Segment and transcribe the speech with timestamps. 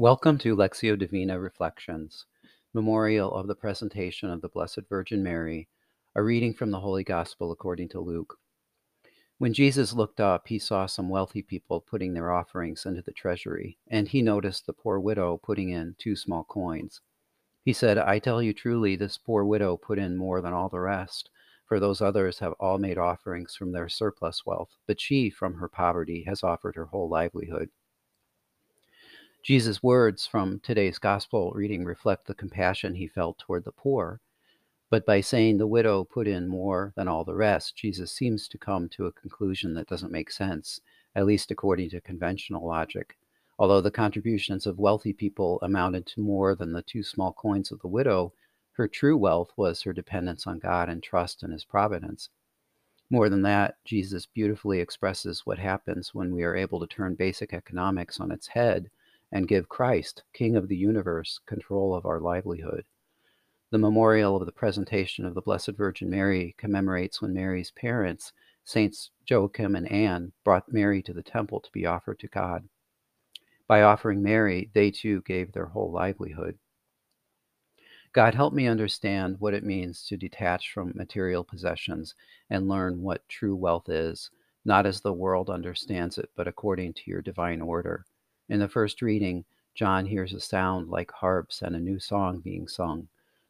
[0.00, 2.24] Welcome to Lectio Divina Reflections,
[2.72, 5.68] memorial of the presentation of the Blessed Virgin Mary,
[6.14, 8.38] a reading from the Holy Gospel according to Luke.
[9.36, 13.76] When Jesus looked up, he saw some wealthy people putting their offerings into the treasury,
[13.88, 17.02] and he noticed the poor widow putting in two small coins.
[17.62, 20.80] He said, I tell you truly, this poor widow put in more than all the
[20.80, 21.28] rest,
[21.66, 25.68] for those others have all made offerings from their surplus wealth, but she, from her
[25.68, 27.68] poverty, has offered her whole livelihood.
[29.42, 34.20] Jesus' words from today's gospel reading reflect the compassion he felt toward the poor.
[34.90, 38.58] But by saying the widow put in more than all the rest, Jesus seems to
[38.58, 40.82] come to a conclusion that doesn't make sense,
[41.14, 43.16] at least according to conventional logic.
[43.58, 47.80] Although the contributions of wealthy people amounted to more than the two small coins of
[47.80, 48.34] the widow,
[48.72, 52.28] her true wealth was her dependence on God and trust in his providence.
[53.08, 57.54] More than that, Jesus beautifully expresses what happens when we are able to turn basic
[57.54, 58.90] economics on its head
[59.32, 62.84] and give Christ, King of the universe, control of our livelihood.
[63.70, 68.32] The memorial of the presentation of the Blessed Virgin Mary commemorates when Mary's parents,
[68.64, 72.68] Saints Joachim and Anne, brought Mary to the temple to be offered to God.
[73.68, 76.58] By offering Mary, they too gave their whole livelihood.
[78.12, 82.16] God, help me understand what it means to detach from material possessions
[82.50, 84.30] and learn what true wealth is,
[84.64, 88.04] not as the world understands it, but according to your divine order.
[88.50, 89.44] In the first reading,
[89.76, 93.06] John hears a sound like harps and a new song being sung.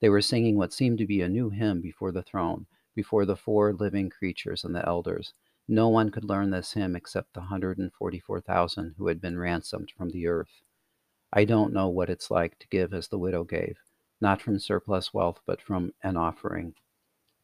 [0.00, 3.34] They were singing what seemed to be a new hymn before the throne, before the
[3.34, 5.32] four living creatures and the elders.
[5.66, 10.26] No one could learn this hymn except the 144,000 who had been ransomed from the
[10.26, 10.60] earth.
[11.32, 13.78] I don't know what it's like to give as the widow gave,
[14.20, 16.74] not from surplus wealth, but from an offering.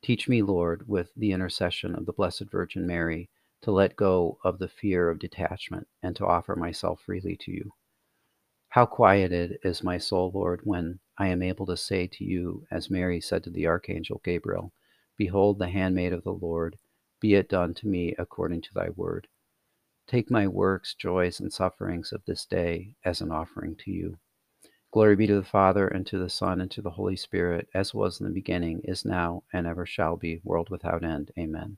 [0.02, 3.30] Teach me, Lord, with the intercession of the Blessed Virgin Mary,
[3.62, 7.72] to let go of the fear of detachment and to offer myself freely to you.
[8.68, 12.90] How quieted is my soul, Lord, when I am able to say to you, as
[12.90, 14.72] Mary said to the Archangel Gabriel,
[15.16, 16.76] Behold the handmaid of the Lord,
[17.20, 19.26] be it done to me according to thy word.
[20.06, 24.18] Take my works, joys, and sufferings of this day as an offering to you.
[24.92, 27.92] Glory be to the Father, and to the Son, and to the Holy Spirit, as
[27.92, 31.30] was in the beginning, is now, and ever shall be, world without end.
[31.38, 31.76] Amen.